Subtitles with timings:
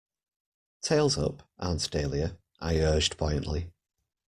[0.81, 3.69] "Tails up, Aunt Dahlia," I urged buoyantly.